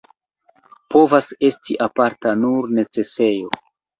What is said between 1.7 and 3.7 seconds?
aparta nur necesejo.